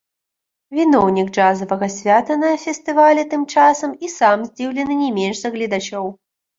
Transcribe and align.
Віноўнік 0.77 1.29
джазавага 1.35 1.91
свята 1.97 2.39
на 2.45 2.49
фестывалі 2.65 3.29
тым 3.37 3.47
часам 3.55 3.97
і 4.09 4.13
сам 4.19 4.37
здзіўлены 4.53 4.93
не 5.07 5.15
менш 5.23 5.37
за 5.47 5.57
гледачоў. 5.57 6.15